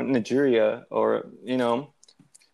[0.00, 1.92] or Nigeria or you know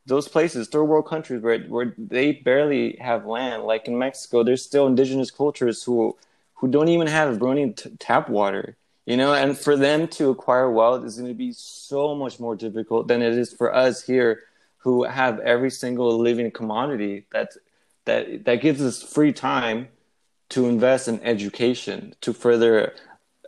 [0.06, 3.64] those places, third world countries where where they barely have land.
[3.64, 6.16] Like in Mexico, there's still indigenous cultures who
[6.54, 8.76] who don't even have running t- tap water.
[9.04, 12.56] You know, and for them to acquire wealth is going to be so much more
[12.56, 14.42] difficult than it is for us here,
[14.78, 17.50] who have every single living commodity that
[18.04, 19.88] that that gives us free time
[20.48, 22.94] to invest in education to further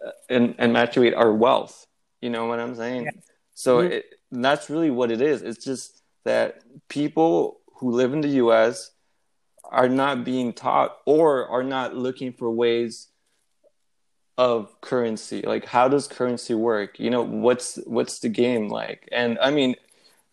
[0.04, 1.86] uh, and, and maturate our wealth.
[2.20, 3.08] You know what I'm saying?
[3.58, 5.42] So it, that's really what it is.
[5.42, 8.92] It's just that people who live in the US
[9.64, 13.08] are not being taught or are not looking for ways
[14.36, 15.42] of currency.
[15.42, 17.00] Like how does currency work?
[17.00, 19.08] You know what's what's the game like?
[19.10, 19.74] And i mean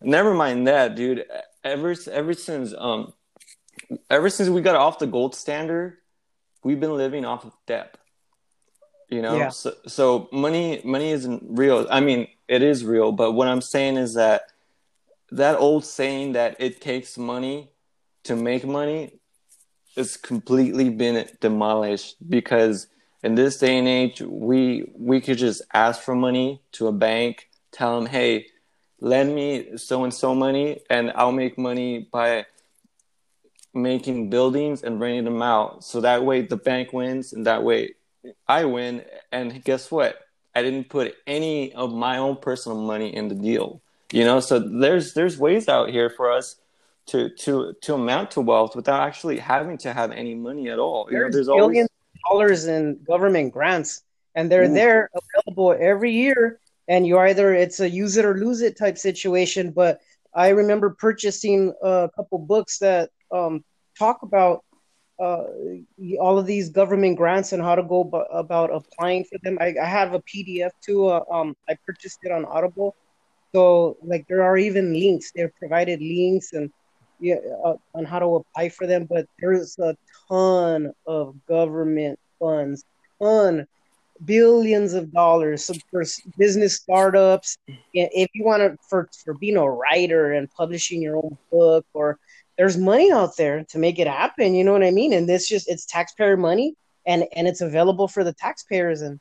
[0.00, 1.24] never mind that dude.
[1.64, 3.12] Ever ever since um
[4.08, 5.98] ever since we got off the gold standard
[6.62, 7.98] we've been living off of debt.
[9.08, 9.36] You know?
[9.36, 9.48] Yeah.
[9.48, 11.88] so, so money money isn't real.
[11.90, 14.42] I mean it is real but what i'm saying is that
[15.30, 17.70] that old saying that it takes money
[18.22, 19.12] to make money
[19.96, 22.86] has completely been demolished because
[23.22, 27.48] in this day and age we we could just ask for money to a bank
[27.72, 28.46] tell them hey
[29.00, 32.44] lend me so and so money and i'll make money by
[33.76, 35.84] making buildings and renting them out.
[35.84, 37.94] So that way the bank wins and that way
[38.48, 39.04] i win.
[39.30, 40.18] And guess what
[40.56, 43.80] i didn't put any of my own personal money in the deal
[44.12, 46.56] you know so there's there's ways out here for us
[47.06, 51.06] to to to amount to wealth without actually having to have any money at all
[51.10, 51.88] there's, you know, there's billions
[52.30, 52.54] always...
[52.54, 54.02] of dollars in government grants
[54.34, 54.74] and they're Ooh.
[54.74, 58.98] there available every year and you either it's a use it or lose it type
[58.98, 60.00] situation but
[60.34, 63.64] i remember purchasing a couple books that um,
[63.98, 64.64] talk about
[65.18, 65.44] uh,
[66.20, 69.56] all of these government grants and how to go b- about applying for them.
[69.60, 71.06] I, I have a PDF too.
[71.06, 72.94] Uh, um, I purchased it on Audible,
[73.54, 75.32] so like there are even links.
[75.34, 76.70] They've provided links and
[77.18, 79.06] yeah, uh, on how to apply for them.
[79.08, 79.96] But there's a
[80.28, 82.84] ton of government funds,
[83.20, 83.66] ton
[84.24, 86.04] billions of dollars for
[86.38, 87.58] business startups.
[87.92, 92.18] If you want to for for being a writer and publishing your own book or
[92.56, 94.54] there's money out there to make it happen.
[94.54, 95.12] You know what I mean?
[95.12, 96.74] And this just it's taxpayer money,
[97.06, 99.20] and and it's available for the taxpayers, and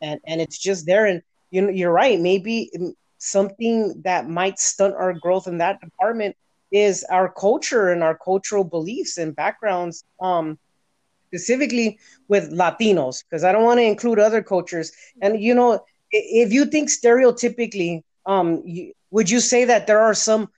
[0.00, 1.06] and and it's just there.
[1.06, 2.20] And you know, you're right.
[2.20, 2.70] Maybe
[3.18, 6.36] something that might stunt our growth in that department
[6.72, 10.04] is our culture and our cultural beliefs and backgrounds.
[10.20, 10.58] Um,
[11.32, 14.92] specifically with Latinos, because I don't want to include other cultures.
[15.22, 20.12] And you know, if you think stereotypically, um, you, would you say that there are
[20.12, 20.50] some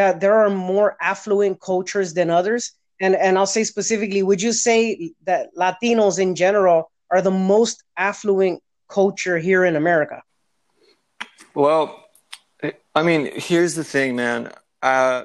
[0.00, 2.72] that there are more affluent cultures than others?
[3.00, 7.76] And and I'll say specifically, would you say that Latinos in general are the most
[7.96, 10.22] affluent culture here in America?
[11.54, 11.84] Well,
[12.94, 14.52] I mean, here's the thing, man.
[14.82, 15.24] Uh,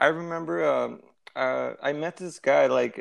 [0.00, 1.00] I remember um,
[1.34, 2.96] uh, I met this guy like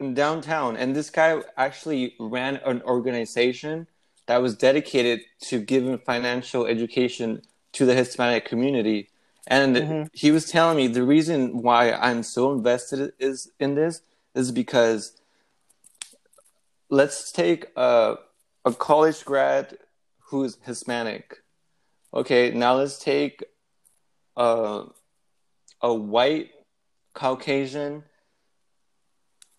[0.00, 3.86] in downtown, and this guy actually ran an organization
[4.26, 7.42] that was dedicated to giving financial education
[7.72, 9.08] to the Hispanic community.
[9.46, 10.02] And mm-hmm.
[10.12, 14.00] he was telling me the reason why I'm so invested is in this
[14.34, 15.20] is because
[16.88, 18.16] let's take a
[18.64, 19.78] a college grad
[20.18, 21.42] who's Hispanic.
[22.12, 23.44] Okay, now let's take
[24.36, 24.84] a
[25.80, 26.50] a white
[27.12, 28.04] Caucasian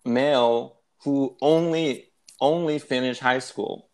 [0.04, 2.08] male who only
[2.40, 3.88] only finished high school.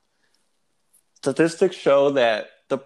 [1.17, 2.79] Statistics show that the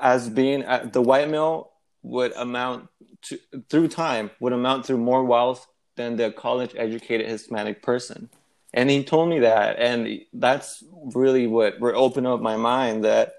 [0.00, 1.70] as being uh, the white male
[2.04, 2.88] would amount
[3.22, 3.38] to
[3.68, 5.66] through time would amount to more wealth
[5.96, 8.28] than the college educated Hispanic person.
[8.72, 10.82] And he told me that, and that's
[11.14, 13.34] really what we're opening up my mind that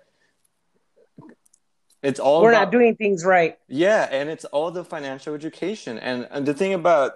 [2.01, 3.57] it's all we're about, not doing things right.
[3.67, 7.13] Yeah, and it's all the financial education, and and the thing about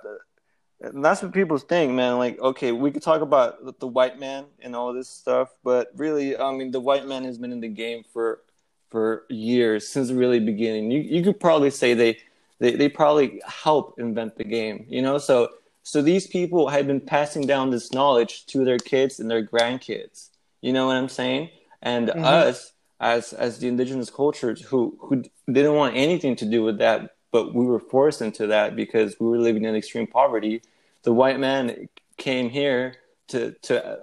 [0.81, 2.17] that's what people think, man.
[2.17, 6.37] Like, okay, we could talk about the white man and all this stuff, but really,
[6.37, 8.41] I mean, the white man has been in the game for
[8.89, 10.91] for years since the really beginning.
[10.91, 12.17] You you could probably say they
[12.59, 15.17] they they probably help invent the game, you know.
[15.17, 15.49] So
[15.83, 20.29] so these people have been passing down this knowledge to their kids and their grandkids.
[20.61, 21.49] You know what I'm saying?
[21.81, 22.23] And mm-hmm.
[22.23, 27.15] us as as the indigenous cultures who who didn't want anything to do with that,
[27.31, 30.61] but we were forced into that because we were living in extreme poverty.
[31.03, 31.87] The white man
[32.17, 32.95] came here
[33.29, 33.99] to to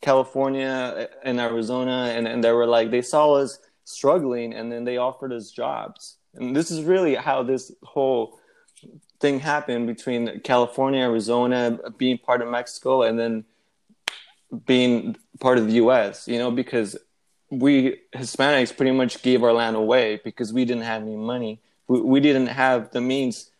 [0.00, 3.58] California and Arizona, and, and they were like they saw us
[3.88, 8.38] struggling and then they offered us jobs and this is really how this whole
[9.20, 13.44] thing happened between california arizona being part of mexico and then
[14.66, 16.96] being part of the us you know because
[17.50, 21.60] we Hispanics pretty much gave our land away because we didn't have any money.
[21.86, 23.50] We, we didn't have the means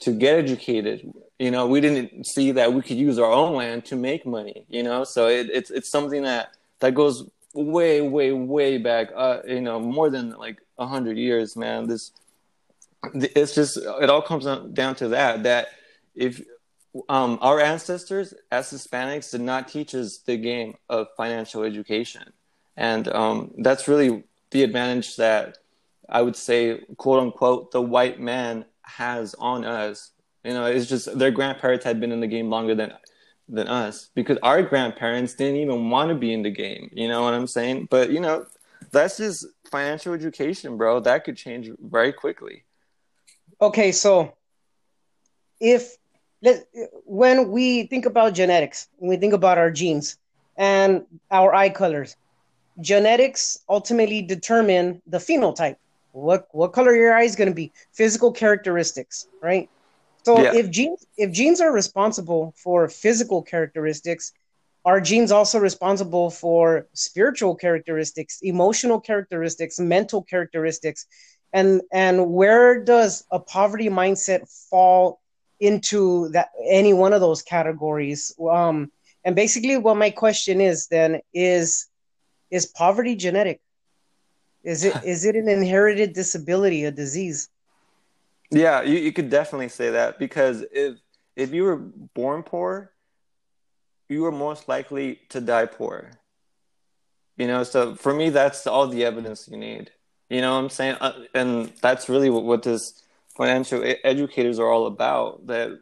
[0.00, 1.12] to get educated.
[1.38, 4.64] You know, we didn't see that we could use our own land to make money.
[4.68, 9.08] You know, so it, it's it's something that that goes way, way, way back.
[9.14, 11.86] Uh, you know, more than like a hundred years, man.
[11.86, 12.12] This
[13.14, 15.42] it's just it all comes down to that.
[15.44, 15.68] That
[16.14, 16.42] if
[17.08, 22.32] um, our ancestors as Hispanics did not teach us the game of financial education
[22.76, 25.58] and um, that's really the advantage that
[26.08, 30.10] I would say, quote unquote, the white man has on us.
[30.44, 32.92] You know, it's just their grandparents had been in the game longer than
[33.48, 36.90] than us because our grandparents didn't even want to be in the game.
[36.92, 37.88] You know what I'm saying?
[37.90, 38.46] But you know,
[38.90, 41.00] that's just financial education, bro.
[41.00, 42.64] That could change very quickly.
[43.60, 44.34] Okay, so
[45.60, 45.96] if
[47.04, 50.18] when we think about genetics, when we think about our genes
[50.56, 52.16] and our eye colors,
[52.80, 55.76] genetics ultimately determine the phenotype.
[56.12, 57.72] What what color your eye is going to be?
[57.92, 59.68] Physical characteristics, right?
[60.24, 60.54] So yeah.
[60.54, 64.32] if genes if genes are responsible for physical characteristics,
[64.84, 71.06] are genes also responsible for spiritual characteristics, emotional characteristics, mental characteristics?
[71.52, 75.20] And and where does a poverty mindset fall
[75.60, 78.34] into that any one of those categories?
[78.40, 78.90] Um,
[79.24, 81.86] and basically what my question is then is
[82.50, 83.60] is poverty genetic?
[84.62, 87.48] Is it is it an inherited disability, a disease?
[88.50, 90.98] Yeah, you, you could definitely say that because if
[91.36, 92.92] if you were born poor,
[94.08, 96.12] you were most likely to die poor.
[97.36, 99.90] You know, so for me, that's all the evidence you need.
[100.30, 100.96] You know what I'm saying?
[101.00, 103.02] Uh, and that's really what, what this
[103.36, 105.46] financial educators are all about.
[105.48, 105.78] That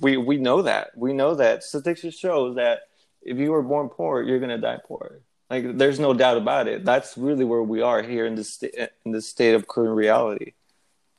[0.00, 2.82] we we know that we know that statistics show that
[3.22, 5.20] if you were born poor, you're gonna die poor.
[5.50, 6.84] Like, there's no doubt about it.
[6.84, 10.52] That's really where we are here in this sta- in this state of current reality.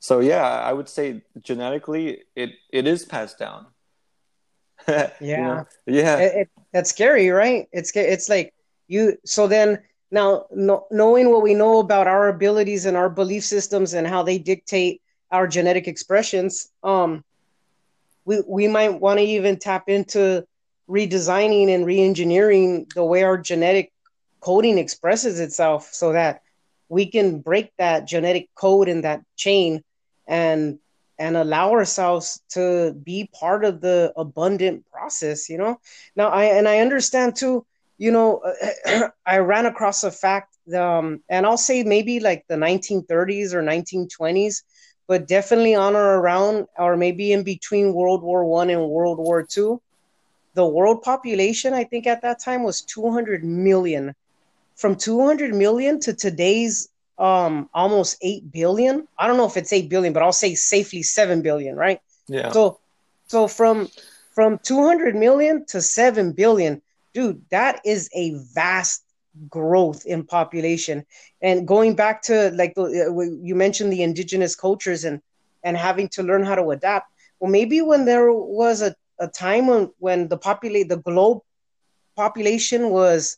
[0.05, 3.65] So yeah, I would say genetically, it it is passed down.
[4.87, 5.65] yeah, you know?
[5.87, 6.17] yeah.
[6.17, 7.67] It, it, that's scary, right?
[7.71, 8.53] It's it's like
[8.87, 9.17] you.
[9.25, 9.79] So then
[10.11, 14.21] now, no, knowing what we know about our abilities and our belief systems and how
[14.21, 17.23] they dictate our genetic expressions, um,
[18.25, 20.45] we we might want to even tap into
[20.87, 23.91] redesigning and re-engineering the way our genetic
[24.39, 26.43] coding expresses itself so that
[26.89, 29.83] we can break that genetic code in that chain
[30.27, 30.79] and
[31.17, 35.79] and allow ourselves to be part of the abundant process you know?
[36.15, 37.65] Now i and i understand too
[37.97, 38.41] you know
[39.25, 44.63] i ran across a fact um, and i'll say maybe like the 1930s or 1920s
[45.07, 49.43] but definitely on or around or maybe in between world war one and world war
[49.43, 49.81] two
[50.55, 54.13] the world population i think at that time was 200 million.
[54.75, 59.07] From 200 million to today's um almost 8 billion.
[59.17, 61.99] I don't know if it's 8 billion but i'll say safely 7 billion right?
[62.27, 62.51] Yeah.
[62.51, 62.79] So
[63.27, 63.89] so from
[64.33, 66.81] from 200 million to 7 billion
[67.13, 69.03] dude that is a vast
[69.49, 71.05] growth in population.
[71.41, 75.21] And going back to like the, uh, you mentioned the indigenous cultures and
[75.63, 77.07] and having to learn how to adapt.
[77.39, 81.41] Well maybe when there was a, a time when when the populate the globe
[82.15, 83.37] population was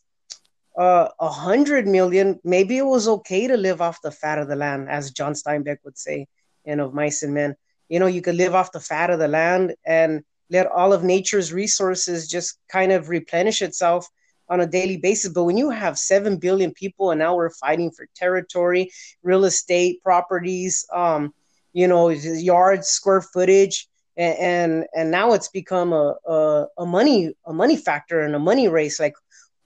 [0.78, 4.54] a uh, hundred million, maybe it was okay to live off the fat of the
[4.54, 6.28] land, as John Steinbeck would say
[6.64, 7.56] in Of Mice and Men.
[7.88, 11.02] You know, you could live off the fat of the land and let all of
[11.02, 14.08] nature's resources just kind of replenish itself
[14.48, 15.32] on a daily basis.
[15.32, 18.90] But when you have 7 billion people and now we're fighting for territory,
[19.22, 21.34] real estate, properties, um,
[21.72, 27.34] you know, yards, square footage, and, and, and now it's become a, a, a money,
[27.46, 28.98] a money factor and a money race.
[28.98, 29.14] Like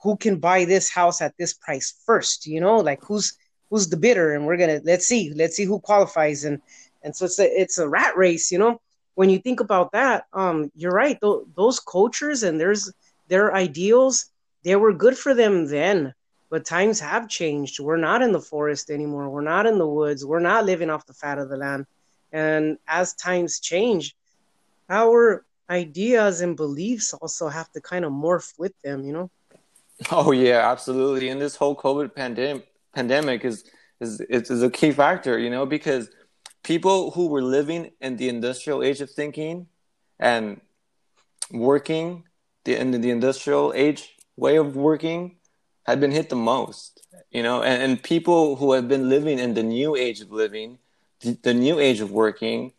[0.03, 2.77] who can buy this house at this price first you know?
[2.77, 3.37] Like who's
[3.71, 4.35] who's the bidder?
[4.35, 6.45] And we're gonna let's see let's see who qualifies.
[6.45, 6.61] And
[7.03, 8.81] and so it's a it's a rat race you know?
[9.15, 11.19] When you think about that um you're right.
[11.21, 12.93] Th- those cultures and there's
[13.29, 14.27] their ideals
[14.65, 16.15] they were good for them then
[16.51, 17.81] but times have changed.
[17.81, 19.31] We're not in the forest anymore.
[19.31, 20.23] We're not in the woods.
[20.25, 21.87] We're not living off the fat of the land.
[22.31, 24.15] And as times change
[24.89, 29.31] our ideas and beliefs also have to kind of morph with them you know
[30.11, 31.29] Oh yeah, absolutely.
[31.29, 33.65] And this whole COVID pandemic pandemic is
[34.01, 36.11] is is a key factor, you know, because
[36.63, 39.67] people who were living in the industrial age of thinking
[40.19, 40.61] and
[41.51, 42.25] working
[42.65, 45.37] the in the industrial age way of working
[45.85, 49.55] had been hit the most, you know, and, and people who have been living in
[49.55, 50.79] the new age of living,
[51.21, 52.73] the, the new age of working,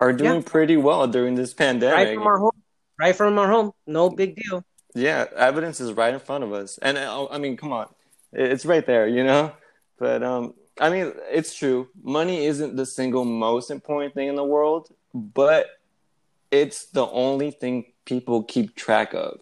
[0.00, 0.42] are doing yeah.
[0.44, 1.94] pretty well during this pandemic.
[1.94, 2.62] Right from our home.
[2.98, 3.72] Right from our home.
[3.86, 4.64] No big deal.
[4.96, 7.88] Yeah, evidence is right in front of us, and uh, I mean, come on,
[8.32, 9.52] it's right there, you know.
[9.98, 11.88] But um, I mean, it's true.
[12.02, 15.66] Money isn't the single most important thing in the world, but
[16.50, 19.40] it's the only thing people keep track of.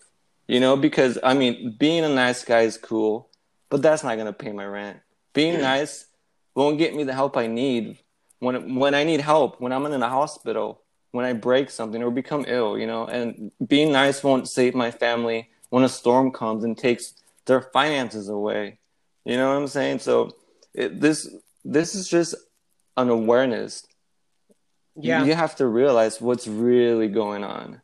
[0.49, 3.31] You know, because I mean, being a nice guy is cool,
[3.71, 4.99] but that's not gonna pay my rent.
[5.33, 6.07] Being nice
[6.55, 7.99] won't get me the help I need
[8.45, 10.83] when when I need help, when I'm in a hospital,
[11.15, 13.07] when I break something or become ill, you know.
[13.07, 17.15] And being nice won't save my family when a storm comes and takes
[17.47, 18.81] their finances away.
[19.25, 20.01] You know what I'm saying?
[20.01, 20.33] So
[20.75, 21.33] it, this
[21.65, 22.35] this is just
[22.97, 23.87] an awareness.
[24.97, 27.81] Yeah, you, have to realize what's really going on.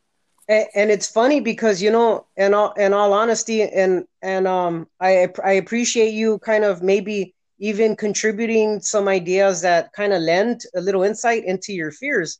[0.49, 4.87] And, and it's funny because you know, in all in all honesty, and and um,
[4.99, 10.63] I I appreciate you kind of maybe even contributing some ideas that kind of lend
[10.75, 12.39] a little insight into your fears,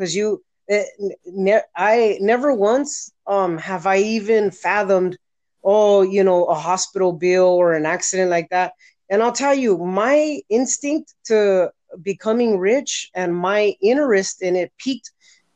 [0.00, 0.42] because you.
[0.72, 0.86] It,
[1.26, 5.16] ne- I never once um have I even fathomed
[5.62, 8.72] oh, you know, a hospital bill or an accident like that.
[9.08, 11.70] And I'll tell you, my instinct to
[12.02, 15.10] becoming rich and my interest in it peaked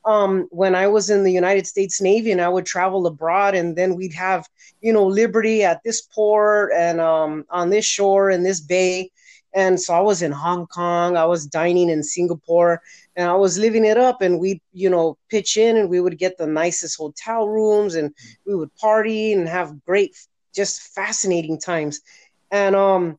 [0.05, 3.75] um, when I was in the United States Navy and I would travel abroad, and
[3.75, 4.47] then we'd have,
[4.83, 9.11] you know, liberty at this port and um, on this shore and this bay.
[9.55, 12.83] And so I was in Hong Kong, I was dining in Singapore,
[13.15, 14.21] and I was living it up.
[14.21, 18.13] And we, you know, pitch in and we would get the nicest hotel rooms and
[18.47, 20.17] we would party and have great,
[20.55, 22.01] just fascinating times.
[22.51, 23.19] And um,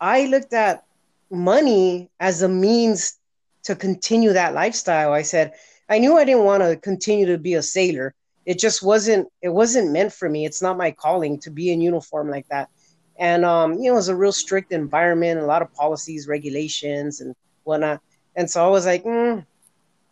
[0.00, 0.84] I looked at
[1.30, 3.18] money as a means
[3.64, 5.12] to continue that lifestyle.
[5.12, 5.52] I said,
[5.88, 8.14] I knew I didn't want to continue to be a sailor.
[8.46, 10.46] It just wasn't it wasn't meant for me.
[10.46, 12.70] It's not my calling to be in uniform like that.
[13.18, 17.20] And um, you know, it was a real strict environment, a lot of policies, regulations,
[17.20, 17.34] and
[17.64, 18.00] whatnot.
[18.36, 19.44] And so I was like, mm.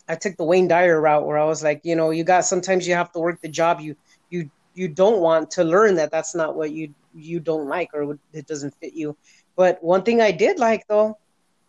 [0.09, 2.87] I took the Wayne Dyer route where I was like, you know, you got sometimes
[2.87, 3.97] you have to work the job you
[4.31, 8.19] you you don't want to learn that that's not what you you don't like or
[8.33, 9.17] it doesn't fit you.
[9.57, 11.19] But one thing I did like though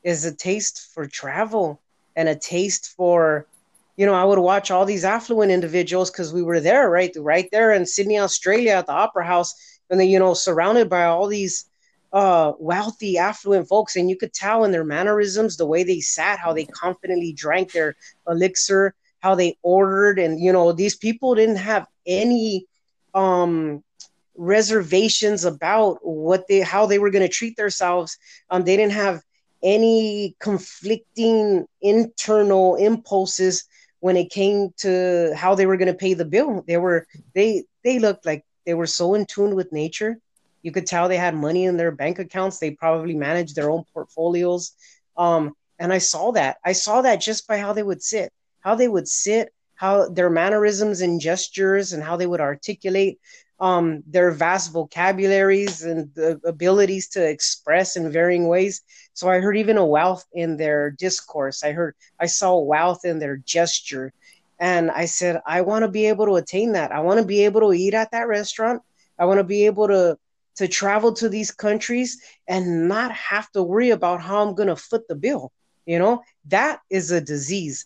[0.03, 1.79] is a taste for travel
[2.15, 3.47] and a taste for
[3.97, 7.49] you know, I would watch all these affluent individuals because we were there, right, right
[7.51, 11.27] there in Sydney, Australia, at the Opera House, and then you know, surrounded by all
[11.27, 11.69] these
[12.13, 16.39] uh, wealthy, affluent folks, and you could tell in their mannerisms, the way they sat,
[16.39, 17.95] how they confidently drank their
[18.27, 22.65] elixir, how they ordered, and you know, these people didn't have any
[23.13, 23.83] um
[24.35, 28.19] reservations about what they how they were going to treat themselves
[28.51, 29.19] um they didn't have
[29.63, 33.63] any conflicting internal impulses
[33.99, 36.63] when it came to how they were going to pay the bill.
[36.67, 40.19] They were they they looked like they were so in tune with nature.
[40.61, 42.59] You could tell they had money in their bank accounts.
[42.59, 44.73] They probably managed their own portfolios.
[45.15, 46.57] Um, and I saw that.
[46.65, 50.29] I saw that just by how they would sit, how they would sit, how their
[50.29, 53.19] mannerisms and gestures, and how they would articulate
[53.59, 58.81] um, their vast vocabularies and the abilities to express in varying ways.
[59.13, 61.63] So I heard even a wealth in their discourse.
[61.63, 64.11] I heard, I saw wealth in their gesture.
[64.59, 66.91] And I said, I want to be able to attain that.
[66.91, 68.81] I want to be able to eat at that restaurant.
[69.19, 70.17] I want to be able to
[70.57, 74.75] to travel to these countries and not have to worry about how I'm going to
[74.75, 75.51] foot the bill.
[75.85, 77.85] You know, that is a disease.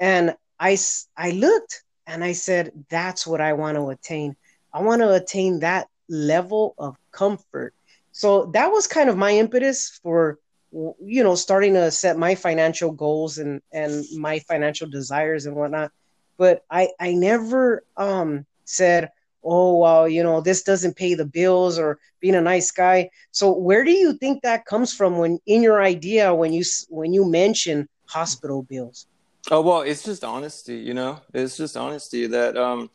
[0.00, 0.78] And I,
[1.16, 4.34] I looked and I said, that's what I want to attain.
[4.72, 7.74] I want to attain that level of comfort.
[8.12, 10.38] So that was kind of my impetus for
[10.72, 15.92] you know starting to set my financial goals and and my financial desires and whatnot.
[16.38, 19.10] But I I never um said,
[19.42, 23.10] oh well, you know this doesn't pay the bills or being a nice guy.
[23.30, 27.12] So where do you think that comes from when in your idea when you when
[27.12, 29.06] you mention hospital bills?
[29.50, 31.20] Oh well, it's just honesty, you know.
[31.32, 32.90] It's just honesty that um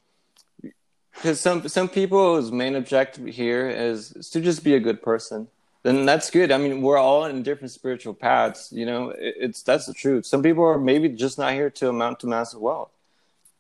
[1.14, 5.48] because some some people's main objective here is, is, to just be a good person
[5.84, 9.62] then that's good i mean we're all in different spiritual paths you know it, it's
[9.62, 12.92] that's the truth some people are maybe just not here to amount to massive wealth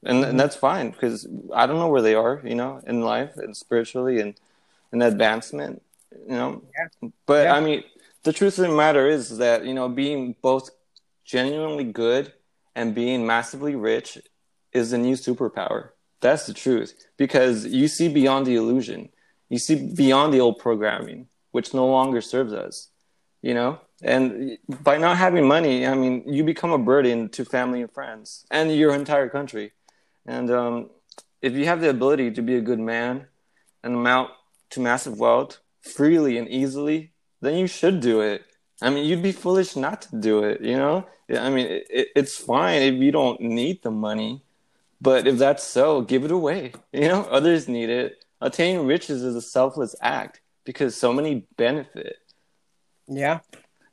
[0.03, 0.29] and, mm-hmm.
[0.31, 3.55] and that's fine because i don't know where they are you know in life and
[3.55, 4.35] spiritually and
[4.91, 5.81] and advancement
[6.27, 7.09] you know yeah.
[7.25, 7.55] but yeah.
[7.55, 7.83] i mean
[8.23, 10.69] the truth of the matter is that you know being both
[11.25, 12.33] genuinely good
[12.75, 14.17] and being massively rich
[14.73, 15.89] is a new superpower
[16.21, 19.09] that's the truth because you see beyond the illusion.
[19.49, 22.87] You see beyond the old programming, which no longer serves us.
[23.41, 27.81] You know, and by not having money, I mean, you become a burden to family
[27.81, 29.71] and friends and your entire country.
[30.25, 30.89] And um,
[31.41, 33.27] if you have the ability to be a good man
[33.83, 34.31] and amount
[34.71, 37.11] to massive wealth freely and easily,
[37.41, 38.43] then you should do it.
[38.81, 40.61] I mean, you'd be foolish not to do it.
[40.61, 44.43] You know, I mean, it, it's fine if you don't need the money
[45.03, 46.73] but if that's so, give it away.
[46.93, 48.23] You know, others need it.
[48.39, 50.41] Attaining riches is a selfless act.
[50.63, 52.17] because so many benefit.
[53.07, 53.39] Yeah.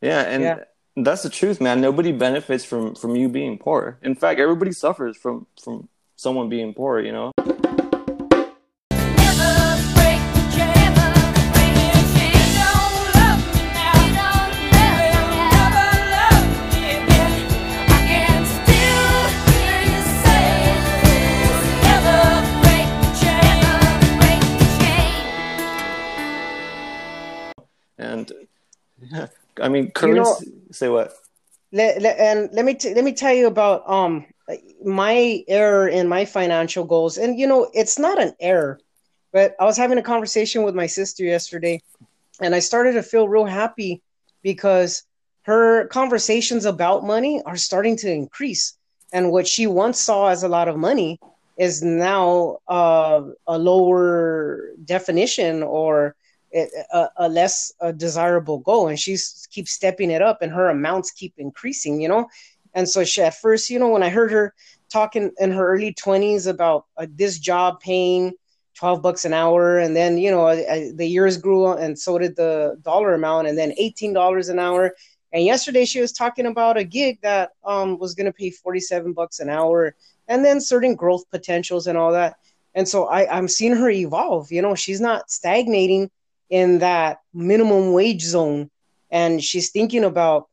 [0.02, 0.58] Yeah, and Yeah.
[0.96, 1.80] that's the truth, man.
[1.80, 3.98] Nobody benefits from from you being poor.
[4.02, 5.88] In fact, everybody suffers from from
[6.18, 7.00] someone being poor.
[7.00, 7.30] You know.
[7.38, 7.52] Never
[9.94, 10.90] break the chain,
[11.54, 12.42] break the chain.
[12.58, 16.44] Don't love me now, don't never love
[16.74, 17.32] me again.
[17.88, 19.10] I can still
[19.86, 20.46] you say,
[21.86, 22.18] never
[22.62, 23.62] break the chain,
[24.20, 25.22] break the chain.
[27.98, 28.26] And
[29.62, 30.36] I mean, You know-
[30.72, 31.12] say what?
[31.72, 34.24] let, let- and let me t- let me tell you about um
[34.84, 38.80] my error in my financial goals and you know it's not an error
[39.32, 41.80] but i was having a conversation with my sister yesterday
[42.40, 44.00] and i started to feel real happy
[44.42, 45.02] because
[45.42, 48.76] her conversations about money are starting to increase
[49.12, 51.18] and what she once saw as a lot of money
[51.56, 56.14] is now uh, a lower definition or
[56.54, 60.68] a, a, a less uh, desirable goal and she's keeps stepping it up and her
[60.68, 62.28] amounts keep increasing you know
[62.74, 64.54] and so she at first you know when i heard her
[64.90, 68.32] talking in her early 20s about uh, this job paying
[68.78, 72.36] 12 bucks an hour and then you know I, the years grew and so did
[72.36, 74.94] the dollar amount and then $18 an hour.
[75.32, 79.12] And yesterday she was talking about a gig that um, was going to pay 47
[79.12, 79.94] bucks an hour
[80.28, 82.36] and then certain growth potentials and all that.
[82.74, 86.10] And so I, i'm seeing her evolve you know she's not stagnating
[86.48, 88.70] in that minimum wage zone.
[89.10, 90.48] And she's thinking about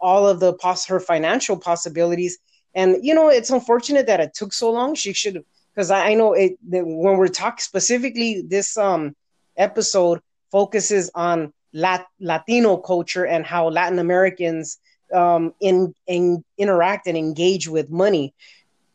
[0.00, 2.38] all of the poss- her financial possibilities.
[2.74, 4.94] And you know it's unfortunate that it took so long.
[4.94, 5.44] She should
[5.74, 9.14] because I, I know it when we're talking specifically this um
[9.56, 10.20] episode
[10.50, 14.78] focuses on Lat- latino culture and how latin americans
[15.14, 18.34] um in, in interact and engage with money.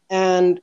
[0.09, 0.59] And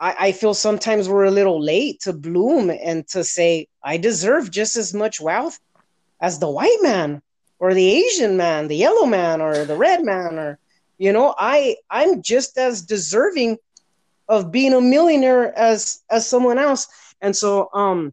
[0.00, 4.50] I, I feel sometimes we're a little late to bloom and to say I deserve
[4.50, 5.58] just as much wealth
[6.20, 7.22] as the white man
[7.58, 10.58] or the Asian man, the yellow man or the red man or
[10.98, 13.58] you know, I I'm just as deserving
[14.28, 16.88] of being a millionaire as as someone else.
[17.20, 18.12] And so um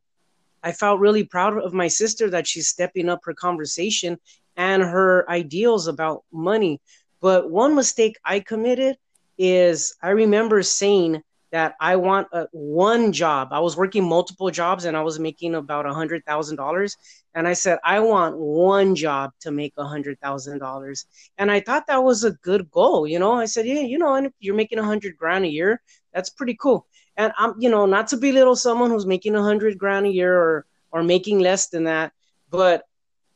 [0.63, 4.17] I felt really proud of my sister that she's stepping up her conversation
[4.57, 6.79] and her ideals about money.
[7.21, 8.97] But one mistake I committed
[9.37, 11.21] is I remember saying
[11.55, 13.47] that I want a, one job.
[13.53, 16.97] I was working multiple jobs and I was making about a hundred thousand dollars.
[17.33, 21.05] And I said, I want one job to make a hundred thousand dollars.
[21.37, 23.07] And I thought that was a good goal.
[23.07, 25.47] You know, I said, yeah, you know, and if you're making a hundred grand a
[25.47, 25.81] year,
[26.13, 26.87] that's pretty cool.
[27.15, 30.37] And I'm, you know, not to belittle someone who's making a hundred grand a year
[30.37, 32.11] or, or making less than that,
[32.49, 32.83] but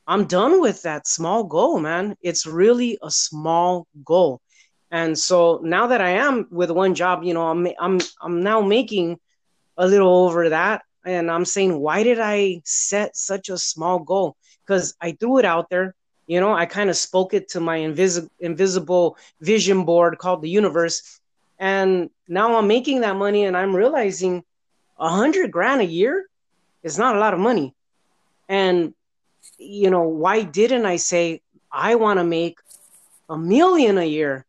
[0.08, 2.17] I'm done with that small goal, man.
[2.21, 4.41] It's really a small goal.
[4.91, 8.62] And so now that I am with one job, you know, I'm I'm I'm now
[8.62, 9.19] making
[9.78, 14.36] a little over that and I'm saying why did I set such a small goal?
[14.67, 15.95] Cuz I threw it out there.
[16.28, 20.49] You know, I kind of spoke it to my invisible invisible vision board called the
[20.49, 21.19] universe
[21.60, 24.43] and now I'm making that money and I'm realizing
[24.97, 26.25] a hundred grand a year
[26.84, 27.75] is not a lot of money.
[28.47, 28.93] And
[29.58, 32.60] you know, why didn't I say I want to make
[33.30, 34.45] a million a year?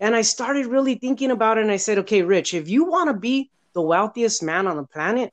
[0.00, 3.08] And I started really thinking about it and I said, okay, Rich, if you want
[3.08, 5.32] to be the wealthiest man on the planet,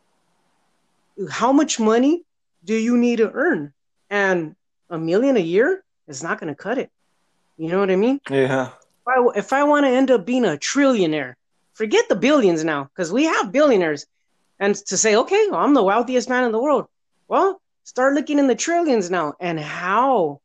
[1.29, 2.23] how much money
[2.65, 3.73] do you need to earn?
[4.09, 4.55] And
[4.89, 6.91] a million a year is not going to cut it.
[7.57, 8.19] You know what I mean?
[8.29, 8.67] Yeah.
[8.67, 11.35] If I, if I want to end up being a trillionaire,
[11.73, 14.05] forget the billions now, because we have billionaires.
[14.59, 16.87] And to say, okay, well, I'm the wealthiest man in the world.
[17.27, 19.33] Well, start looking in the trillions now.
[19.39, 20.41] And how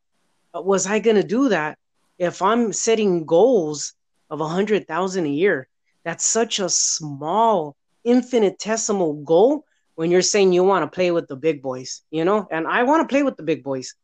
[0.54, 1.78] was I going to do that
[2.18, 3.94] if I'm setting goals
[4.32, 5.68] of a hundred thousand a year?
[6.04, 9.64] That's such a small, infinitesimal goal
[9.94, 12.48] when you're saying you want to play with the big boys, you know?
[12.50, 13.94] And I want to play with the big boys.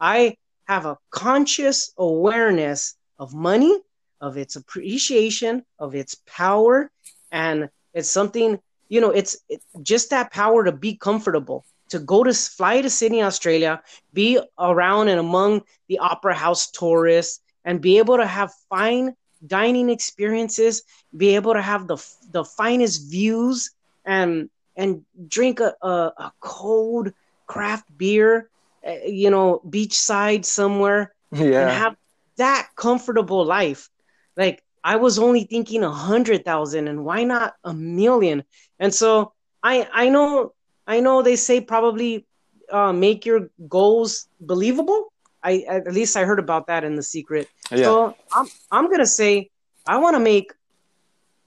[0.00, 3.80] I have a conscious awareness of money,
[4.20, 6.90] of its appreciation, of its power,
[7.30, 12.24] and it's something, you know, it's it, just that power to be comfortable, to go
[12.24, 13.80] to fly to Sydney, Australia,
[14.12, 19.14] be around and among the opera house tourists, and be able to have fine
[19.46, 20.82] dining experiences,
[21.16, 21.96] be able to have the
[22.32, 23.70] the finest views,
[24.04, 27.12] and and drink a, a, a cold
[27.46, 28.48] craft beer,
[28.86, 31.12] uh, you know, beachside somewhere,
[31.54, 31.94] and have
[32.38, 33.88] that comfortable life.
[34.36, 38.44] Like I was only thinking a hundred thousand, and why not a million?
[38.78, 39.32] And so
[39.62, 40.52] I I know
[40.86, 42.26] I know they say probably
[42.70, 45.12] uh, make your goals believable.
[45.42, 47.48] I at least I heard about that in the secret.
[47.70, 47.84] Yeah.
[47.84, 49.50] So I'm I'm gonna say
[49.86, 50.52] I want to make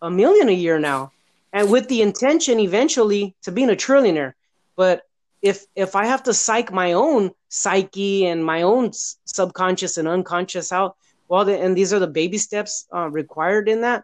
[0.02, 1.12] a million a year now,
[1.54, 4.34] and with the intention eventually to being a trillionaire.
[4.76, 5.04] But
[5.42, 8.92] if if I have to psych my own psyche and my own
[9.26, 10.96] subconscious and unconscious out,
[11.28, 14.04] well, the, and these are the baby steps uh, required in that,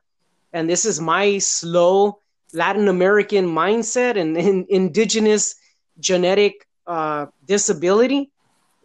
[0.54, 2.20] and this is my slow
[2.54, 5.56] Latin American mindset and, in indigenous
[6.00, 8.30] genetic uh, disability,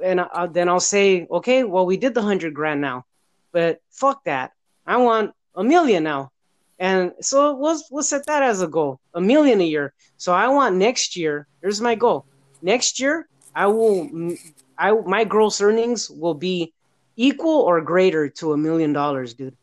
[0.02, 3.04] and uh, then I'll say, okay, well, we did the hundred grand now,
[3.52, 4.52] but fuck that,
[4.86, 6.30] I want a million now.
[6.78, 9.92] And so we'll, we'll set that as a goal, a million a year.
[10.16, 11.46] So I want next year.
[11.60, 12.24] Here's my goal.
[12.62, 14.36] Next year, I will,
[14.78, 16.72] I my gross earnings will be
[17.16, 19.56] equal or greater to a million dollars, dude.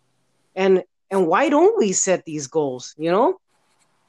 [0.56, 2.93] And and why don't we set these goals?
[2.97, 3.39] You know?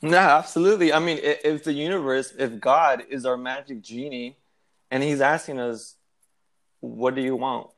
[0.01, 0.93] Yeah, absolutely.
[0.93, 4.37] I mean, if the universe, if God is our magic genie,
[4.91, 5.97] and He's asking us,
[6.81, 7.71] "What do you want?"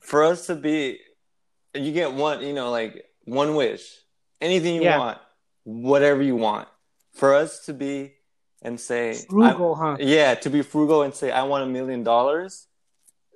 [0.00, 1.00] For us to be,
[1.74, 3.98] you get one, you know, like one wish,
[4.40, 4.98] anything you Yeah.
[4.98, 5.18] want,
[5.64, 6.68] whatever you want.
[7.14, 8.14] For us to be
[8.62, 9.96] and say, Frugal, huh?
[10.00, 12.66] Yeah, to be frugal and say, I want a million dollars.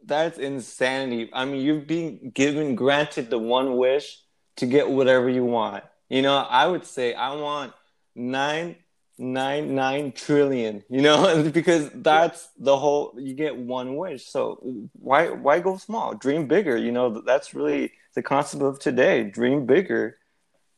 [0.04, 1.30] That's insanity.
[1.32, 4.18] I mean, you've been given, granted the one wish
[4.56, 5.84] to get whatever you want.
[6.08, 7.72] You know, I would say, I want
[8.14, 8.76] nine,
[9.18, 14.26] nine, nine trillion, you know, because that's the whole, you get one wish.
[14.26, 14.60] So
[14.92, 16.14] why, why go small?
[16.14, 16.76] Dream bigger.
[16.76, 19.24] You know, that's really the concept of today.
[19.24, 20.16] Dream bigger.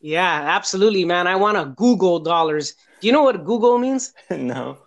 [0.00, 1.26] Yeah, absolutely, man.
[1.26, 2.74] I want a Googol dollars.
[3.00, 4.12] Do you know what Googol means?
[4.30, 4.78] no.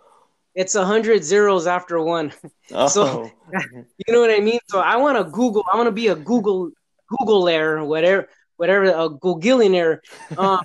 [0.54, 2.32] It's a hundred zeros after one.
[2.72, 3.30] Oh, So-
[4.06, 4.58] You know what I mean?
[4.68, 5.62] So I want to Googol.
[5.72, 6.70] I want to be a Googol
[7.12, 9.98] Googleaire, whatever, whatever, a Googleaire.
[10.36, 10.62] Uh,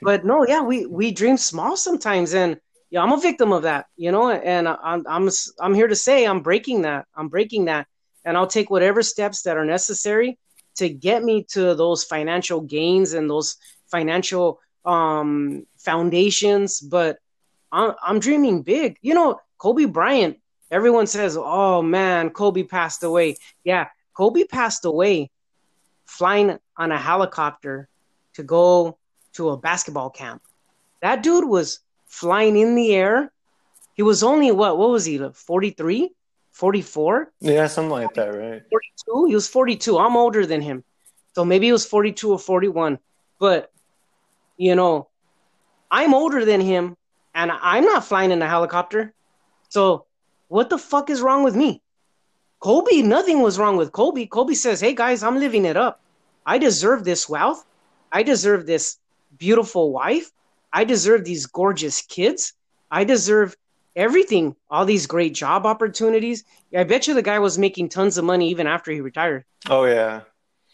[0.00, 2.58] but no, yeah, we we dream small sometimes, and
[2.90, 4.30] yeah, I'm a victim of that, you know.
[4.30, 5.28] And I'm I'm
[5.60, 7.04] I'm here to say I'm breaking that.
[7.14, 7.86] I'm breaking that,
[8.24, 10.38] and I'll take whatever steps that are necessary
[10.78, 16.80] to get me to those financial gains and those financial um foundations.
[16.80, 17.18] But
[17.70, 18.98] I'm I'm dreaming big.
[19.02, 20.38] You know, Kobe Bryant
[20.70, 25.30] everyone says, "Oh man, Kobe passed away." Yeah, Kobe passed away
[26.06, 27.88] flying on a helicopter
[28.34, 28.98] to go
[29.34, 30.42] to a basketball camp.
[31.02, 33.32] That dude was flying in the air.
[33.94, 34.78] He was only what?
[34.78, 35.18] What was he?
[35.18, 36.10] 43,
[36.58, 38.62] 44, yeah, something like that, right?
[38.68, 39.26] 42?
[39.28, 39.96] He was 42.
[39.96, 40.82] I'm older than him.
[41.36, 42.98] So maybe he was 42 or 41.
[43.38, 43.70] But
[44.56, 45.06] you know,
[45.88, 46.96] I'm older than him
[47.32, 49.14] and I'm not flying in a helicopter.
[49.68, 50.06] So
[50.48, 51.80] what the fuck is wrong with me?
[52.58, 54.26] Kobe, nothing was wrong with Kobe.
[54.26, 56.00] Kobe says, Hey guys, I'm living it up.
[56.44, 57.64] I deserve this wealth.
[58.10, 58.98] I deserve this
[59.38, 60.32] beautiful wife.
[60.72, 62.52] I deserve these gorgeous kids.
[62.90, 63.56] I deserve
[63.98, 66.44] everything, all these great job opportunities.
[66.74, 69.44] I bet you the guy was making tons of money even after he retired.
[69.68, 70.22] Oh, yeah.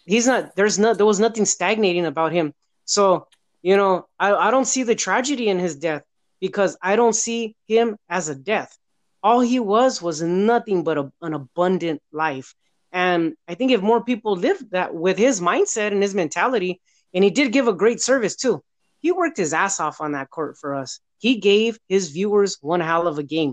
[0.07, 2.55] He's not, there's not, there was nothing stagnating about him.
[2.85, 3.27] So,
[3.63, 6.03] you know, I, I don't see the tragedy in his death
[6.41, 8.79] because I don't see him as a death
[9.25, 12.55] all he was was nothing but a, an abundant life
[12.93, 16.81] and i think if more people lived that with his mindset and his mentality
[17.15, 18.63] and he did give a great service too
[19.01, 22.81] he worked his ass off on that court for us he gave his viewers one
[22.91, 23.53] hell of a game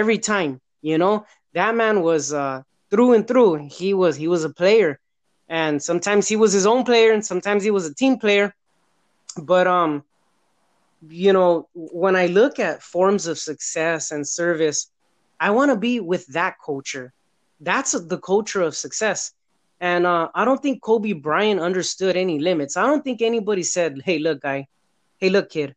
[0.00, 0.52] every time
[0.90, 1.14] you know
[1.58, 4.90] that man was uh through and through he was he was a player
[5.48, 8.46] and sometimes he was his own player and sometimes he was a team player
[9.52, 9.92] but um
[11.08, 14.90] you know when i look at forms of success and service
[15.40, 17.12] I want to be with that culture.
[17.60, 19.32] That's the culture of success.
[19.80, 22.76] And uh, I don't think Kobe Bryant understood any limits.
[22.76, 24.66] I don't think anybody said, "Hey, look, guy.
[25.18, 25.74] Hey, look, kid.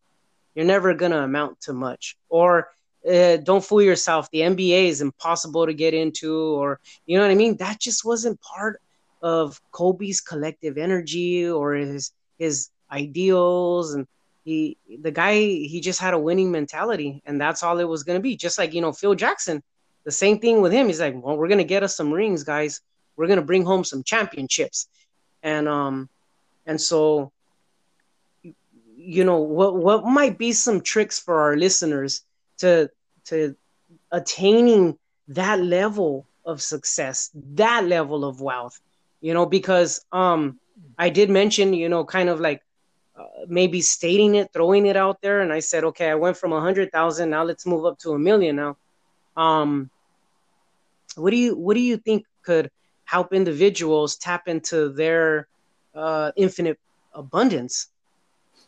[0.56, 2.70] You're never gonna amount to much." Or
[3.08, 4.30] uh, "Don't fool yourself.
[4.32, 7.58] The NBA is impossible to get into." Or you know what I mean?
[7.58, 8.82] That just wasn't part
[9.22, 14.08] of Kobe's collective energy or his his ideals and
[14.44, 18.18] he the guy he just had a winning mentality and that's all it was going
[18.18, 19.62] to be just like you know phil jackson
[20.04, 22.44] the same thing with him he's like well we're going to get us some rings
[22.44, 22.82] guys
[23.16, 24.88] we're going to bring home some championships
[25.44, 26.10] and um
[26.66, 27.32] and so
[29.04, 32.24] you know what what might be some tricks for our listeners
[32.58, 32.90] to
[33.26, 33.56] to
[34.12, 38.80] attaining that level of success that level of wealth
[39.22, 40.60] you know because um
[40.98, 42.62] i did mention you know kind of like
[43.16, 46.54] uh, maybe stating it, throwing it out there, and I said, okay, I went from
[46.54, 48.56] a hundred thousand, now let's move up to a million.
[48.56, 48.78] Now,
[49.36, 49.90] um,
[51.16, 52.72] what do you what do you think could
[53.04, 55.48] help individuals tap into their
[55.94, 56.80] uh, infinite
[57.14, 57.88] abundance?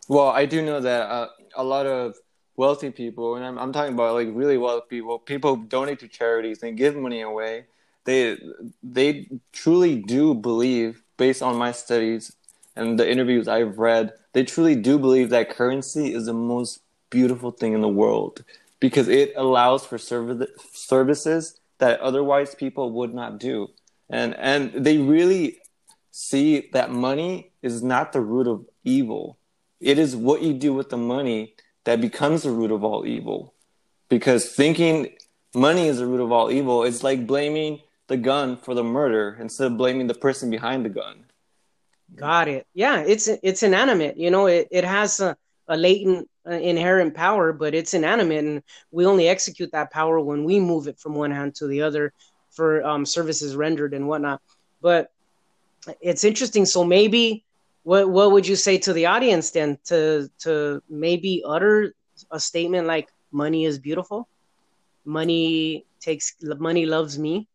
[0.07, 2.15] Well, I do know that uh, a lot of
[2.55, 6.61] wealthy people, and I'm, I'm talking about like really wealthy people, people donate to charities
[6.63, 7.65] and give money away.
[8.05, 8.37] They
[8.83, 12.35] they truly do believe, based on my studies
[12.75, 17.51] and the interviews I've read, they truly do believe that currency is the most beautiful
[17.51, 18.43] thing in the world
[18.79, 23.69] because it allows for serv- services that otherwise people would not do.
[24.09, 25.59] And and they really
[26.11, 29.37] see that money is not the root of evil.
[29.83, 33.53] It is what you do with the money that becomes the root of all evil.
[34.07, 35.09] Because thinking
[35.53, 39.37] money is the root of all evil, it's like blaming the gun for the murder
[39.41, 41.25] instead of blaming the person behind the gun.
[42.15, 42.65] Got it.
[42.73, 44.15] Yeah, it's it's inanimate.
[44.17, 45.35] You know, it, it has a,
[45.67, 50.45] a latent uh, inherent power, but it's inanimate, and we only execute that power when
[50.45, 52.13] we move it from one hand to the other
[52.51, 54.41] for um, services rendered and whatnot.
[54.79, 55.11] But
[55.99, 56.65] it's interesting.
[56.65, 57.43] So maybe
[57.83, 61.93] what what would you say to the audience then to to maybe utter
[62.31, 64.27] a statement like money is beautiful,
[65.05, 67.47] money takes money loves me,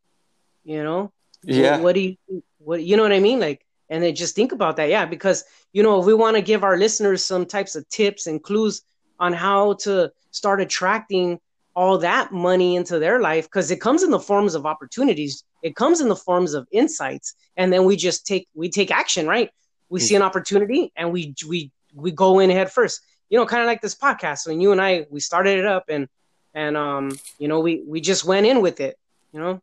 [0.64, 1.12] you know?
[1.42, 1.76] Yeah.
[1.76, 3.40] What, what do you what you know what I mean?
[3.40, 6.42] Like and then just think about that, yeah, because you know if we want to
[6.42, 8.82] give our listeners some types of tips and clues
[9.18, 11.40] on how to start attracting
[11.74, 15.76] all that money into their life because it comes in the forms of opportunities it
[15.76, 19.50] comes in the forms of insights and then we just take we take action right
[19.88, 23.62] we see an opportunity and we we we go in head first you know kind
[23.62, 26.08] of like this podcast when you and i we started it up and
[26.54, 28.98] and um you know we we just went in with it
[29.32, 29.60] you know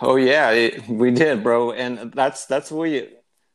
[0.00, 3.08] Oh yeah, it, we did, bro, and that's that's the way you,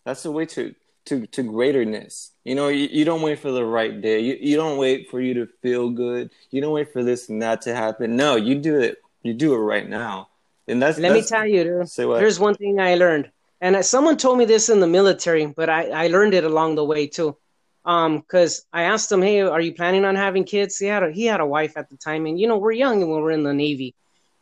[0.04, 0.74] that's the way to
[1.06, 2.32] to to greaterness.
[2.44, 4.20] You know, you, you don't wait for the right day.
[4.20, 6.32] You you don't wait for you to feel good.
[6.52, 8.16] You don't wait for this and that to happen.
[8.16, 9.02] No, you do it.
[9.24, 10.30] You do it right now,
[10.68, 10.98] and that's.
[10.98, 12.20] let me tell you dude, Say what?
[12.20, 13.32] Here's one thing I learned,
[13.66, 16.86] and someone told me this in the military, but I, I learned it along the
[16.86, 17.36] way too.
[17.84, 21.12] Um, because I asked him, "Hey, are you planning on having kids?" He had a
[21.12, 23.32] he had a wife at the time, and you know we're young and when we're
[23.32, 23.96] in the Navy,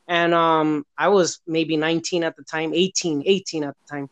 [0.09, 4.09] and um, I was maybe 19 at the time, 18, 18 at the time,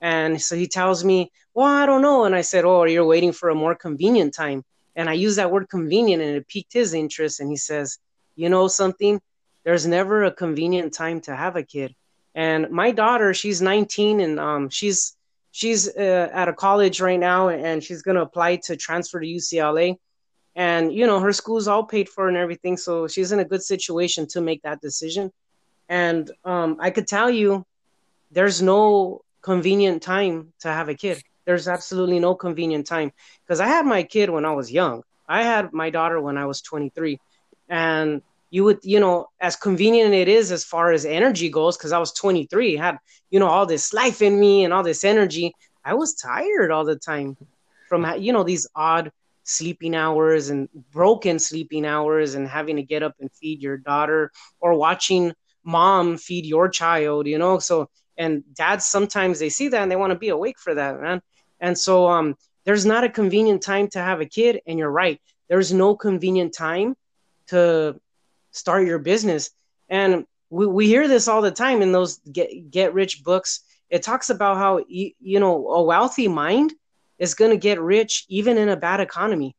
[0.00, 3.32] and so he tells me, "Well, I don't know," and I said, "Oh, you're waiting
[3.32, 4.64] for a more convenient time,"
[4.94, 7.98] and I used that word convenient, and it piqued his interest, and he says,
[8.36, 9.20] "You know something?
[9.64, 11.94] There's never a convenient time to have a kid."
[12.36, 15.16] And my daughter she's 19 and um she's
[15.50, 19.26] she's uh, at a college right now and she's going to apply to transfer to
[19.26, 19.96] UCLA
[20.54, 23.62] and you know her school's all paid for and everything so she's in a good
[23.62, 25.32] situation to make that decision.
[25.88, 27.64] And um I could tell you
[28.30, 31.22] there's no convenient time to have a kid.
[31.46, 33.12] There's absolutely no convenient time.
[33.44, 35.04] Because I had my kid when I was young.
[35.28, 37.18] I had my daughter when I was 23
[37.68, 41.92] and you would you know as convenient it is as far as energy goes because
[41.92, 42.98] i was 23 had
[43.30, 45.52] you know all this life in me and all this energy
[45.84, 47.36] i was tired all the time
[47.88, 49.10] from you know these odd
[49.44, 54.32] sleeping hours and broken sleeping hours and having to get up and feed your daughter
[54.60, 55.32] or watching
[55.64, 57.58] mom feed your child you know?
[57.58, 61.00] So and dads sometimes they see that and they want to be awake for that
[61.00, 61.20] man.
[61.60, 65.20] And so um there's not a convenient time to have a kid and you're right
[65.48, 66.96] there's no convenient time
[67.48, 68.00] to
[68.56, 69.50] start your business.
[69.88, 73.60] And we, we hear this all the time in those get, get rich books.
[73.90, 76.72] It talks about how, you, you know, a wealthy mind
[77.18, 79.54] is going to get rich even in a bad economy,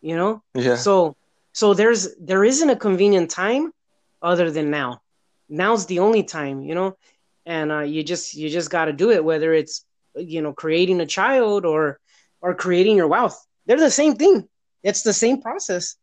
[0.00, 0.42] you know?
[0.54, 0.76] yeah.
[0.76, 1.16] So,
[1.52, 3.72] so there's, there isn't a convenient time
[4.22, 5.02] other than now.
[5.48, 6.96] Now's the only time, you know?
[7.44, 11.00] And uh, you just, you just got to do it, whether it's, you know, creating
[11.00, 11.98] a child or,
[12.40, 13.44] or creating your wealth.
[13.66, 14.48] They're the same thing.
[14.82, 15.96] It's the same process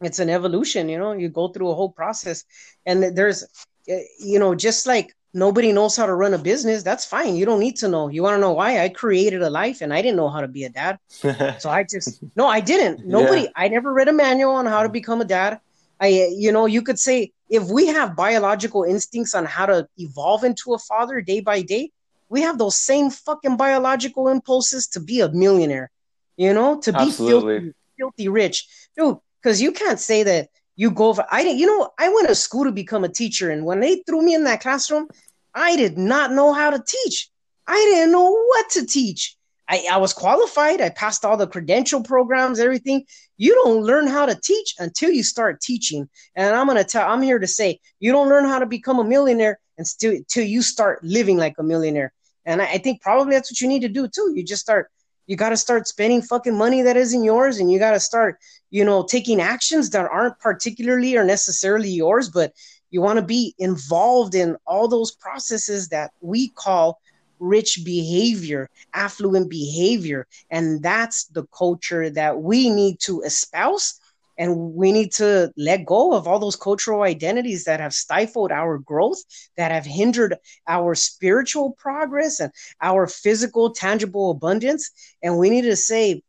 [0.00, 2.44] it's an evolution you know you go through a whole process.
[2.86, 3.44] And there's
[3.88, 7.36] eh, you know just like nobody knows how to run a business that's fine.
[7.36, 8.08] You don't need to know.
[8.08, 8.82] You want to know why?
[8.82, 10.98] I created a life and i didn't know how to be a dad.
[11.62, 13.06] So i just no i didn't.
[13.06, 13.62] Nobody Yeah.
[13.62, 15.60] i never read a manual on how to become a dad.
[16.00, 16.08] I
[16.44, 20.74] you know you could say if we have biological instincts on how to evolve into
[20.74, 21.90] a father day by day
[22.28, 25.90] we have those same fucking biological impulses to be a millionaire
[26.36, 27.58] you know to be Absolutely.
[27.58, 28.66] filthy, filthy rich.
[28.96, 32.28] Dude because you can't say that you go for i didn't you know i went
[32.28, 35.08] to school to become a teacher and when they threw me in that classroom
[35.54, 37.30] i did not know how to teach.
[37.68, 39.36] I didn't know what to teach.
[39.68, 40.80] I, I was qualified.
[40.80, 43.04] I passed all the credential programs everything.
[43.36, 46.08] You don't learn how to teach until you start teaching.
[46.34, 49.04] And i'm to tell i'm here to say you don't learn how to become a
[49.04, 52.12] millionaire until, until you start living like a millionaire.
[52.46, 54.32] And I, I think probably that's what you need to do too.
[54.34, 54.90] You just start
[55.28, 58.38] you got to start spending fucking money that isn't yours and you got to start
[58.70, 62.52] you know taking actions that aren't particularly or necessarily yours but
[62.90, 66.98] you want to be involved in all those processes that we call
[67.40, 70.26] rich behavior affluent behavior.
[70.50, 74.00] And that's the culture that we need to espouse
[74.38, 78.78] and we need to let go of all those cultural identities that have stifled our
[78.78, 79.18] growth
[79.56, 84.90] that have hindered our spiritual progress and our physical tangible abundance
[85.22, 86.22] and we need to say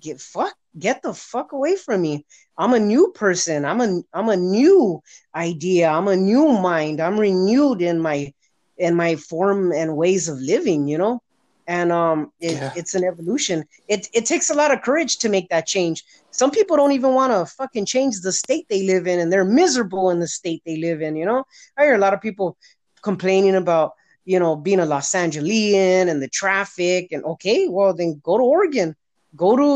[0.00, 2.24] get fuck get the fuck away from me.
[2.56, 3.64] I'm a new person.
[3.64, 5.02] I'm a I'm a new
[5.34, 5.88] idea.
[5.88, 7.00] I'm a new mind.
[7.00, 8.32] I'm renewed in my
[8.76, 11.20] in my form and ways of living, you know?
[11.68, 12.72] And um it, Yeah.
[12.74, 13.58] it's an evolution.
[13.94, 16.02] It it takes a lot of courage to make that change.
[16.30, 19.44] Some people don't even want to fucking change the state they live in and they're
[19.62, 21.44] miserable in the state they live in, you know?
[21.76, 22.56] I hear a lot of people
[23.02, 23.92] complaining about
[24.24, 28.44] you know being a Los Angelian and the traffic and okay, well then go to
[28.44, 28.96] Oregon,
[29.36, 29.72] go to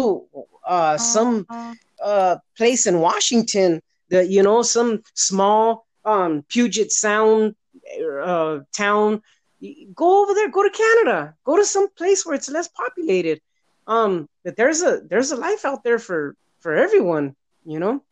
[0.66, 1.46] uh, some
[2.02, 7.54] uh, place in Washington that you know some small um, Puget Sound
[8.24, 9.22] uh, town.
[9.94, 10.50] Go over there.
[10.50, 11.34] Go to Canada.
[11.44, 13.40] Go to some place where it's less populated.
[13.86, 17.36] Um, but there's a there's a life out there for for everyone.
[17.64, 18.02] You know.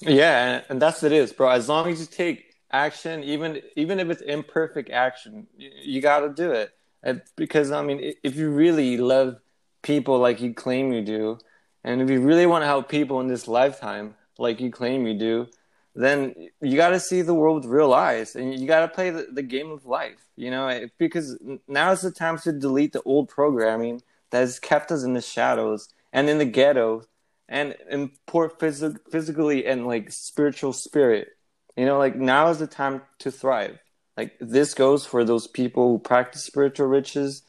[0.00, 1.50] Yeah, and, that's it is, bro.
[1.50, 6.20] As long as you take action, even even if it's imperfect action, you, you got
[6.20, 6.70] to do it.
[7.02, 9.38] And because I mean, if you really love
[9.82, 11.38] people like you claim you do,
[11.84, 15.14] and if you really want to help people in this lifetime like you claim you
[15.18, 15.48] do,
[15.94, 19.10] then you got to see the world with real eyes, and you got to play
[19.10, 20.27] the, the game of life.
[20.38, 24.60] You know, It- because now is the time to delete the old programming that has
[24.60, 27.02] kept us in the shadows and in the ghetto
[27.48, 31.36] and import phys- physically and like spiritual spirit.
[31.76, 33.78] You know, like now is the time to thrive.
[34.16, 37.42] Like this goes for those people who practice spiritual riches.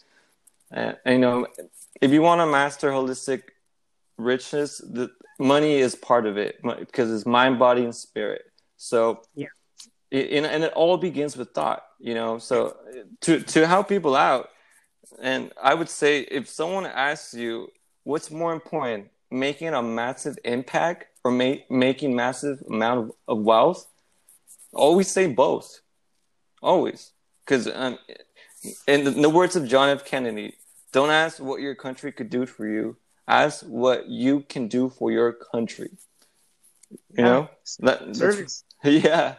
[1.06, 1.46] You know,
[2.02, 3.44] if you want to master holistic
[4.18, 8.44] richness, the money is part of it because it's mind, body, and spirit.
[8.78, 9.48] So Yeah.
[10.12, 11.84] it, and, and it all begins with thought.
[12.00, 12.78] You know, so
[13.22, 14.50] to to help people out,
[15.22, 17.70] and I would say if someone asks you
[18.04, 23.86] what's more important, making a massive impact or ma- making massive amount of, of wealth,
[24.74, 25.82] always say both.
[26.62, 27.12] Always,
[27.46, 27.98] because um,
[28.88, 30.04] in the, in the words of John F.
[30.06, 30.56] Kennedy,
[30.92, 32.98] don't ask what your country could do for you.
[33.28, 35.92] Ask what you can do for your country.
[36.90, 38.64] You know, that, that's- service.
[38.84, 39.36] yeah.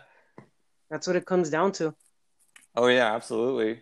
[0.90, 1.94] That's what it comes down to.
[2.80, 3.78] Oh yeah, absolutely.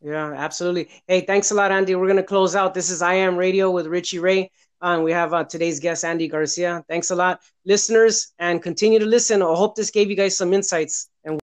[0.00, 0.88] Yeah, absolutely.
[1.06, 1.94] Hey, thanks a lot, Andy.
[1.94, 2.72] We're gonna close out.
[2.72, 4.50] This is I Am Radio with Richie Ray.
[4.80, 6.82] And we have uh, today's guest, Andy Garcia.
[6.88, 9.42] Thanks a lot, listeners, and continue to listen.
[9.42, 11.10] I hope this gave you guys some insights.
[11.26, 11.38] And